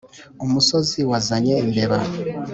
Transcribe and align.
umusozi 0.45 0.99
wazanye 1.09 1.53
imbeba. 1.65 1.97